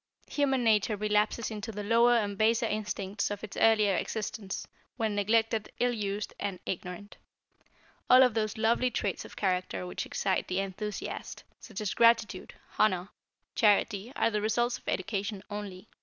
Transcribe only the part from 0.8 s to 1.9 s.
relapses into the